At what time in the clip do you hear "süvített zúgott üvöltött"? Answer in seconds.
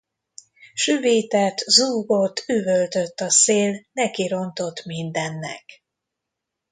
0.73-3.19